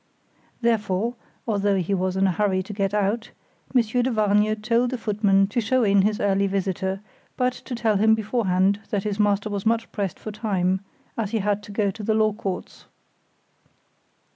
Therefore, 0.61 1.13
although 1.47 1.75
he 1.77 1.93
was 1.93 2.17
in 2.17 2.25
a 2.25 2.31
hurry 2.31 2.63
to 2.63 2.73
get 2.73 2.91
out, 2.91 3.29
Monsieur 3.71 4.01
de 4.01 4.09
Vargnes 4.09 4.57
told 4.63 4.89
the 4.89 4.97
footman 4.97 5.45
to 5.49 5.61
show 5.61 5.83
in 5.83 6.01
his 6.01 6.19
early 6.19 6.47
visitor, 6.47 7.01
but 7.37 7.53
to 7.53 7.75
tell 7.75 7.97
him 7.97 8.15
beforehand 8.15 8.79
that 8.89 9.03
his 9.03 9.19
master 9.19 9.51
was 9.51 9.63
much 9.63 9.91
pressed 9.91 10.17
for 10.17 10.31
time, 10.31 10.83
as 11.19 11.29
he 11.29 11.37
had 11.37 11.61
to 11.61 11.71
go 11.71 11.91
to 11.91 12.01
the 12.01 12.15
Law 12.15 12.33
Courts. 12.33 12.85